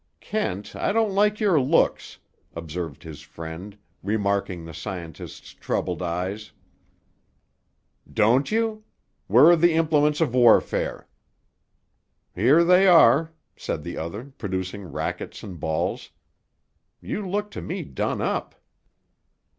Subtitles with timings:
[0.19, 2.17] "Kent, I don't like your looks,"
[2.55, 6.53] observed his friend, remarking the scientist's troubled eyes.
[8.11, 8.83] "Don't you?
[9.27, 11.07] Where are the implements of warfare?"
[12.33, 16.09] "Here they are," said the other, producing rackets and balls.
[16.99, 18.55] "You look to me done up."